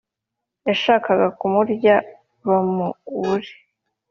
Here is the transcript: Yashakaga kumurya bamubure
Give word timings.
Yashakaga 0.67 1.27
kumurya 1.39 1.95
bamubure 2.47 3.51